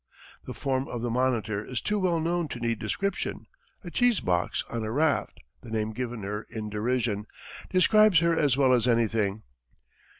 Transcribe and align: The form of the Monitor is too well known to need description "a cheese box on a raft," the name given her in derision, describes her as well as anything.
The 0.47 0.55
form 0.55 0.87
of 0.87 1.03
the 1.03 1.11
Monitor 1.11 1.63
is 1.63 1.79
too 1.79 1.99
well 1.99 2.19
known 2.19 2.47
to 2.47 2.59
need 2.59 2.79
description 2.79 3.45
"a 3.83 3.91
cheese 3.91 4.19
box 4.19 4.63
on 4.67 4.83
a 4.83 4.91
raft," 4.91 5.39
the 5.61 5.69
name 5.69 5.91
given 5.93 6.23
her 6.23 6.47
in 6.49 6.69
derision, 6.71 7.27
describes 7.69 8.17
her 8.17 8.35
as 8.35 8.57
well 8.57 8.73
as 8.73 8.87
anything. 8.87 9.43